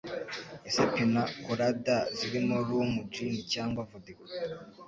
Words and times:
Ese 0.67 0.81
Pina 0.93 1.21
Colada 1.45 1.97
zirimo 2.17 2.55
Rum 2.67 2.91
Gin 3.13 3.33
Cyangwa 3.51 3.81
Vodka 3.89 4.23